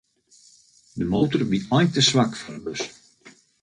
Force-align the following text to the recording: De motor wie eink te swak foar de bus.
De 0.99 1.05
motor 1.13 1.41
wie 1.51 1.63
eink 1.77 1.89
te 1.93 2.01
swak 2.09 2.33
foar 2.39 2.55
de 2.57 2.61
bus. 2.65 2.83